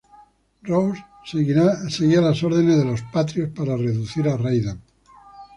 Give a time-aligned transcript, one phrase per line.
[0.63, 4.81] Rose seguía las órdenes de Los Patriots para seducir a Raiden.